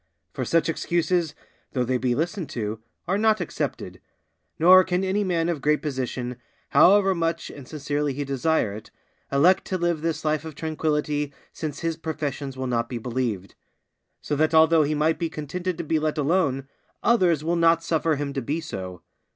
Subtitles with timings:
[0.33, 1.35] For such excuses,
[1.73, 4.01] though they be listened to, are not accepted;
[4.57, 6.37] nor can any man of great position,
[6.69, 8.89] however much and sincerely he desire it,
[9.31, 13.53] elect to live this life of tranquillity since his professions will not be believed;
[14.21, 16.67] so that although he might be contented to be let alone,
[17.03, 19.03] others will not suffer him to be so.